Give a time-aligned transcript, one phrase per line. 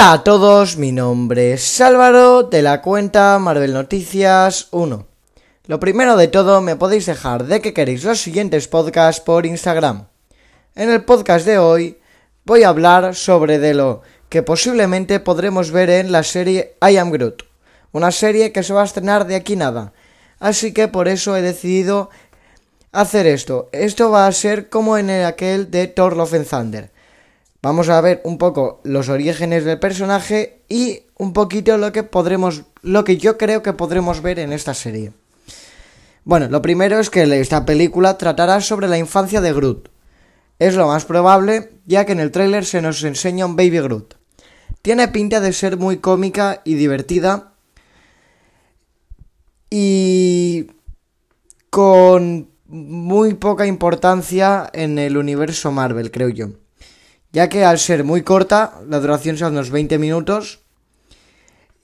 [0.00, 5.06] Hola a todos, mi nombre es Álvaro de la cuenta Marvel Noticias 1.
[5.66, 10.06] Lo primero de todo, me podéis dejar de que queréis los siguientes podcasts por Instagram.
[10.74, 11.98] En el podcast de hoy
[12.46, 14.00] voy a hablar sobre de lo
[14.30, 17.42] que posiblemente podremos ver en la serie I Am Groot,
[17.92, 19.92] una serie que se va a estrenar de aquí nada.
[20.38, 22.08] Así que por eso he decidido
[22.90, 23.68] hacer esto.
[23.72, 26.99] Esto va a ser como en aquel de Thor Love and Thunder
[27.62, 32.62] Vamos a ver un poco los orígenes del personaje y un poquito lo que podremos,
[32.80, 35.12] lo que yo creo que podremos ver en esta serie.
[36.24, 39.90] Bueno, lo primero es que esta película tratará sobre la infancia de Groot.
[40.58, 44.14] Es lo más probable, ya que en el tráiler se nos enseña un Baby Groot.
[44.80, 47.52] Tiene pinta de ser muy cómica y divertida.
[49.68, 50.68] Y
[51.68, 56.59] con muy poca importancia en el universo Marvel, creo yo
[57.32, 60.60] ya que al ser muy corta, la duración son unos 20 minutos,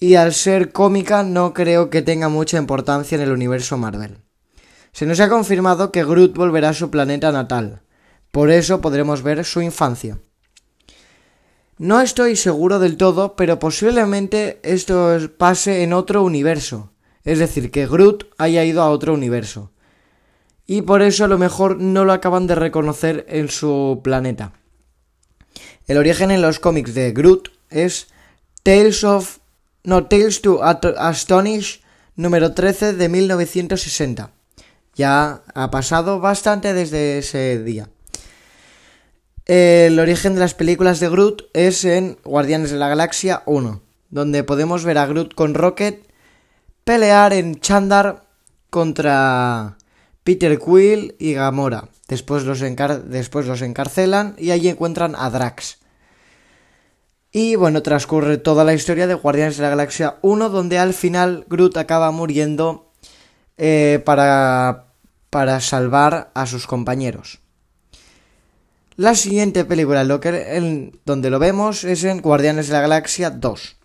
[0.00, 4.18] y al ser cómica no creo que tenga mucha importancia en el universo Marvel.
[4.92, 7.82] Se nos ha confirmado que Groot volverá a su planeta natal,
[8.30, 10.18] por eso podremos ver su infancia.
[11.76, 16.92] No estoy seguro del todo, pero posiblemente esto pase en otro universo,
[17.24, 19.72] es decir, que Groot haya ido a otro universo.
[20.66, 24.52] Y por eso a lo mejor no lo acaban de reconocer en su planeta.
[25.86, 28.08] El origen en los cómics de Groot es
[28.62, 29.38] Tales of
[29.82, 31.82] no Tales to Astonish
[32.16, 34.30] número 13 de 1960.
[34.94, 37.88] Ya ha pasado bastante desde ese día.
[39.44, 44.42] El origen de las películas de Groot es en Guardianes de la Galaxia 1, donde
[44.42, 46.08] podemos ver a Groot con Rocket
[46.84, 48.24] pelear en Chandar
[48.70, 49.76] contra
[50.24, 51.90] Peter Quill y Gamora.
[52.08, 55.78] Después los, encarcelan y allí encuentran a Drax.
[57.30, 61.44] Y bueno, transcurre toda la historia de Guardianes de la Galaxia 1, donde al final
[61.48, 62.92] Groot acaba muriendo
[63.58, 64.92] eh, para,
[65.30, 67.40] para salvar a sus compañeros.
[68.96, 73.76] La siguiente película lo que, donde lo vemos es en Guardianes de la Galaxia 2.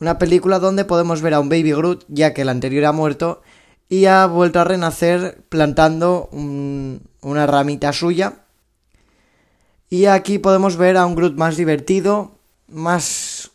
[0.00, 3.40] Una película donde podemos ver a un Baby Groot, ya que el anterior ha muerto,
[3.88, 8.44] y ha vuelto a renacer plantando una ramita suya.
[9.90, 12.38] Y aquí podemos ver a un Groot más divertido,
[12.68, 13.50] más...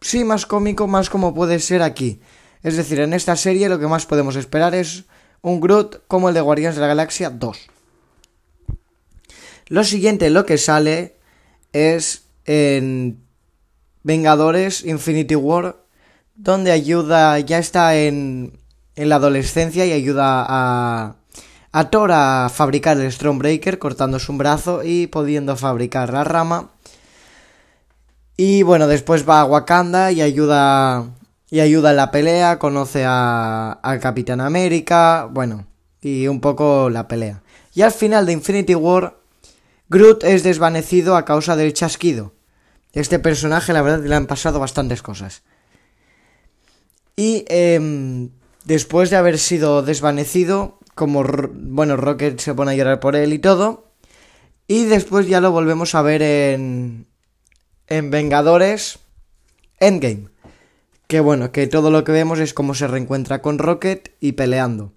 [0.00, 2.20] Sí, más cómico, más como puede ser aquí.
[2.62, 5.04] Es decir, en esta serie lo que más podemos esperar es
[5.40, 7.58] un Groot como el de Guardianes de la Galaxia 2.
[9.68, 11.16] Lo siguiente, lo que sale
[11.72, 13.22] es en
[14.02, 15.84] Vengadores Infinity War,
[16.36, 18.58] donde ayuda, ya está en
[18.98, 21.14] en la adolescencia y ayuda a,
[21.72, 26.70] a Thor a fabricar el Stormbreaker cortándose un brazo y pudiendo fabricar la rama.
[28.36, 31.06] Y bueno, después va a Wakanda y ayuda
[31.48, 35.66] y ayuda en la pelea, conoce a, Capitán América, bueno,
[36.02, 37.42] y un poco la pelea.
[37.74, 39.16] Y al final de Infinity War,
[39.88, 42.34] Groot es desvanecido a causa del chasquido.
[42.92, 45.42] Este personaje, la verdad, le han pasado bastantes cosas.
[47.16, 48.28] Y eh,
[48.64, 53.38] Después de haber sido desvanecido, como bueno, Rocket se pone a llorar por él y
[53.38, 53.92] todo.
[54.66, 57.08] Y después ya lo volvemos a ver en
[57.88, 58.98] en Vengadores
[59.80, 60.28] Endgame.
[61.06, 64.92] Que bueno, que todo lo que vemos es cómo se reencuentra con Rocket y peleando.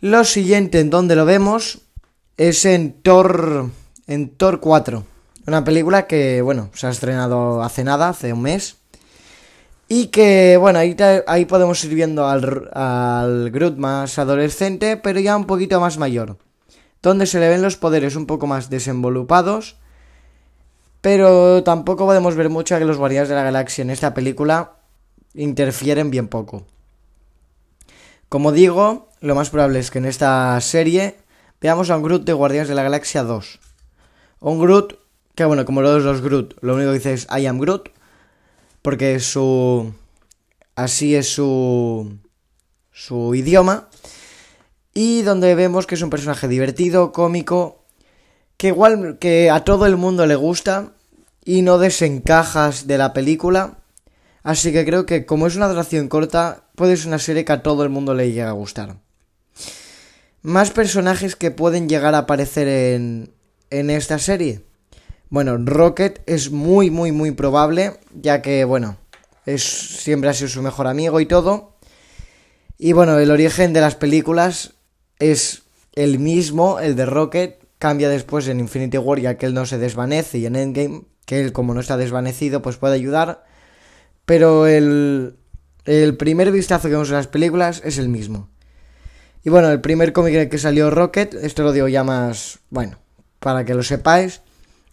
[0.00, 1.82] Lo siguiente en donde lo vemos
[2.36, 3.70] es en Thor
[4.06, 5.04] en Thor 4,
[5.46, 8.76] una película que bueno, se ha estrenado hace nada, hace un mes.
[9.92, 10.96] Y que, bueno, ahí,
[11.26, 16.38] ahí podemos ir viendo al, al Groot más adolescente, pero ya un poquito más mayor.
[17.02, 19.78] Donde se le ven los poderes un poco más desenvolupados.
[21.00, 24.76] Pero tampoco podemos ver mucho que los Guardianes de la Galaxia en esta película
[25.34, 26.62] interfieren bien poco.
[28.28, 31.16] Como digo, lo más probable es que en esta serie
[31.60, 33.58] veamos a un Groot de Guardianes de la Galaxia 2.
[34.38, 35.00] Un Groot
[35.34, 37.88] que, bueno, como los dos Groot, lo único que dice es I am Groot
[38.82, 39.92] porque su
[40.74, 42.18] así es su
[42.92, 43.88] su idioma
[44.94, 47.84] y donde vemos que es un personaje divertido, cómico,
[48.56, 50.92] que igual que a todo el mundo le gusta
[51.44, 53.78] y no desencajas de la película.
[54.42, 57.62] Así que creo que como es una duración corta, puede ser una serie que a
[57.62, 58.96] todo el mundo le llega a gustar.
[60.42, 63.32] Más personajes que pueden llegar a aparecer en,
[63.70, 64.62] en esta serie.
[65.30, 68.96] Bueno, Rocket es muy, muy, muy probable, ya que, bueno,
[69.46, 71.76] es, siempre ha sido su mejor amigo y todo.
[72.78, 74.74] Y bueno, el origen de las películas
[75.20, 75.62] es
[75.92, 79.78] el mismo, el de Rocket, cambia después en Infinity War, ya que él no se
[79.78, 83.44] desvanece, y en Endgame que él como no está desvanecido pues puede ayudar,
[84.24, 85.36] pero el,
[85.84, 88.48] el primer vistazo que vemos en las películas es el mismo.
[89.44, 92.58] Y bueno, el primer cómic en el que salió Rocket, esto lo digo ya más,
[92.68, 92.98] bueno,
[93.38, 94.42] para que lo sepáis,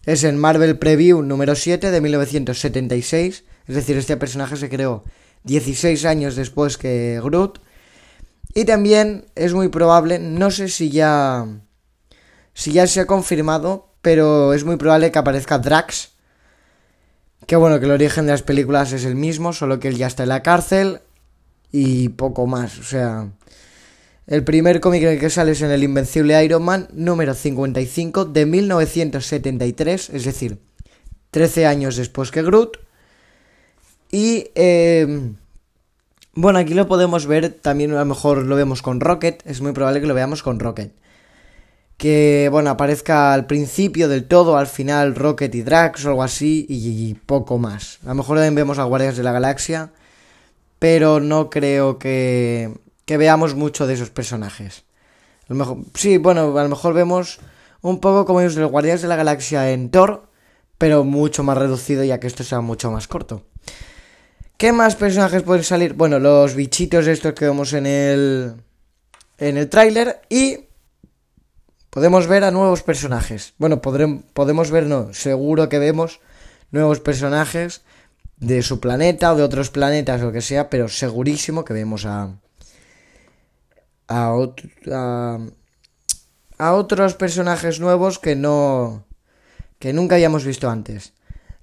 [0.08, 5.04] es en Marvel Preview número 7 de 1976, es decir, este personaje se creó
[5.44, 7.60] 16 años después que Groot.
[8.54, 11.46] Y también es muy probable, no sé si ya
[12.54, 16.12] si ya se ha confirmado, pero es muy probable que aparezca Drax.
[17.46, 20.06] Que bueno, que el origen de las películas es el mismo, solo que él ya
[20.06, 21.00] está en la cárcel
[21.70, 23.28] y poco más, o sea,
[24.28, 28.26] el primer cómic en el que sale es en el Invencible Iron Man número 55
[28.26, 30.58] de 1973, es decir,
[31.30, 32.76] 13 años después que Groot.
[34.12, 35.36] Y em,
[36.34, 39.72] bueno, aquí lo podemos ver, también a lo mejor lo vemos con Rocket, es muy
[39.72, 40.92] probable que lo veamos con Rocket.
[41.96, 46.66] Que bueno, aparezca al principio del todo, al final Rocket y Drax o algo así
[46.68, 47.98] y, poco más.
[48.04, 49.90] A lo mejor también vemos a Guardias de la Galaxia,
[50.78, 52.72] pero no creo que
[53.08, 54.84] que veamos mucho de esos personajes.
[55.44, 57.38] A lo mejor, sí, bueno, a lo mejor vemos
[57.80, 60.28] un poco como los Guardianes de la Galaxia en Thor,
[60.76, 63.46] pero mucho más reducido ya que esto sea mucho más corto.
[64.58, 65.94] ¿Qué más personajes pueden salir?
[65.94, 68.56] Bueno, los bichitos estos que vemos en el
[69.38, 70.66] en el tráiler y
[71.88, 73.54] podemos ver a nuevos personajes.
[73.56, 76.20] Bueno, podemos ver, no, seguro que vemos
[76.72, 77.80] nuevos personajes
[78.36, 82.04] de su planeta o de otros planetas o lo que sea, pero segurísimo que vemos
[82.04, 82.34] a,
[84.08, 85.38] a,
[86.58, 89.04] a, otros personajes nuevos que no
[89.78, 91.12] que nunca habíamos visto antes.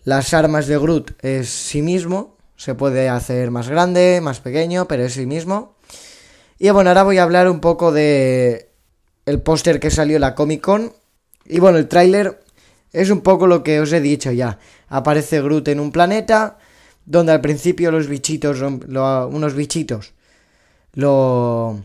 [0.03, 5.03] Las armas de Groot es sí mismo, se puede hacer más grande, más pequeño, pero
[5.03, 5.75] es sí mismo.
[6.57, 8.71] Y bueno, ahora voy a hablar un poco de
[9.25, 10.94] el póster que salió en la Comic Con.
[11.45, 12.39] Y bueno, el tráiler
[12.94, 14.59] es un poco lo que os he dicho ya.
[14.88, 16.57] Aparece Groot en un planeta
[17.06, 20.13] donde al principio los bichitos, unos bichitos,
[20.94, 21.83] lo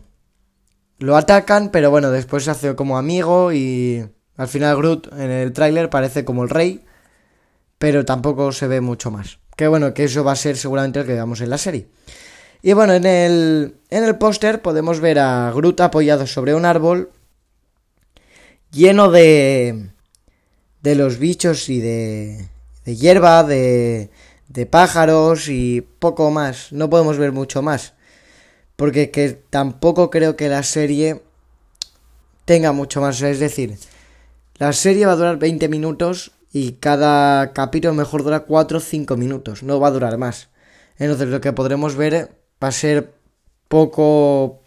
[1.01, 4.07] lo atacan, pero bueno, después se hace como amigo y
[4.37, 6.85] al final Groot en el tráiler parece como el rey,
[7.79, 9.39] pero tampoco se ve mucho más.
[9.57, 11.87] Que bueno, que eso va a ser seguramente lo que veamos en la serie.
[12.61, 17.09] Y bueno, en el, en el póster podemos ver a Groot apoyado sobre un árbol
[18.71, 19.89] lleno de,
[20.83, 22.47] de los bichos y de,
[22.85, 24.11] de hierba, de,
[24.49, 26.71] de pájaros y poco más.
[26.71, 27.95] No podemos ver mucho más.
[28.81, 31.21] Porque que tampoco creo que la serie
[32.45, 33.21] tenga mucho más.
[33.21, 33.77] Es decir,
[34.57, 39.17] la serie va a durar 20 minutos y cada capítulo mejor dura 4 o 5
[39.17, 39.61] minutos.
[39.61, 40.49] No va a durar más.
[40.97, 42.31] Entonces lo que podremos ver
[42.63, 43.13] va a ser
[43.67, 44.63] poco...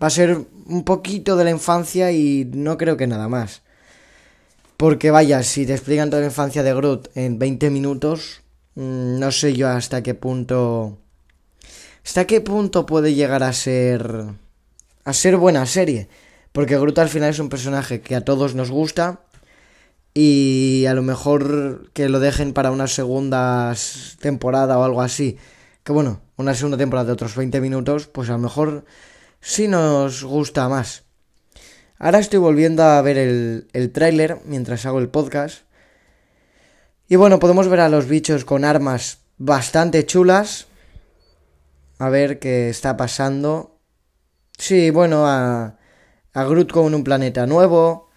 [0.00, 3.62] Va a ser un poquito de la infancia y no creo que nada más.
[4.76, 8.42] Porque vaya, si te explican toda la infancia de Groot en 20 minutos,
[8.76, 11.00] mm, no sé yo hasta qué punto
[12.04, 14.26] ¿Hasta qué punto puede llegar a ser.
[15.04, 16.08] a ser buena serie?
[16.52, 19.20] Porque Groot al final es un personaje que a todos nos gusta.
[20.12, 23.74] Y a lo mejor que lo dejen para una segunda
[24.20, 25.38] temporada o algo así.
[25.82, 28.84] Que bueno, una segunda temporada de otros 20 minutos, pues a lo mejor
[29.40, 31.04] sí nos gusta más.
[31.98, 35.62] Ahora estoy volviendo a ver el, el tráiler mientras hago el podcast.
[37.08, 40.68] Y bueno, podemos ver a los bichos con armas bastante chulas
[41.98, 43.78] a ver qué está pasando.
[44.58, 45.78] Sí, bueno, a,
[46.32, 48.10] a Groot con un planeta nuevo.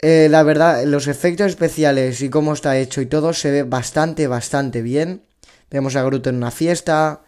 [0.00, 4.26] Eh, la verdad, los efectos especiales y cómo está hecho y todo se ve bastante,
[4.26, 5.24] bastante bien.
[5.70, 7.22] Vemos a Groot en una fiesta.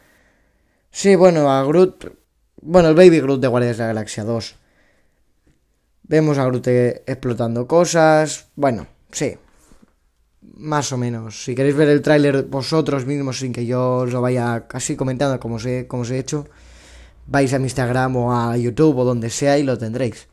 [0.90, 2.16] Sí, bueno, a Groot.
[2.62, 4.56] Bueno, el Baby Groot de Guardias de la Galaxia 2.
[6.04, 8.46] Vemos a Groot explotando cosas.
[8.56, 9.36] Bueno, sí
[10.56, 11.44] más o menos.
[11.44, 15.38] Si queréis ver el tráiler vosotros mismos sin que yo os lo vaya casi comentando
[15.40, 16.46] como os, he, como os he hecho,
[17.26, 20.28] vais a mi Instagram o a YouTube o donde sea y lo tendréis.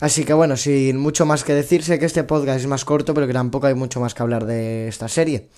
[0.00, 3.12] Así que bueno, sin mucho más que decir, sé que este podcast es más corto,
[3.12, 5.48] pero que tampoco hay mucho más que hablar de esta serie.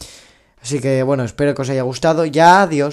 [0.60, 2.24] Así que bueno, espero que os haya gustado.
[2.24, 2.90] Ya, adiós.